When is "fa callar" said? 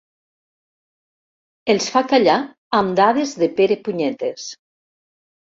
1.97-2.37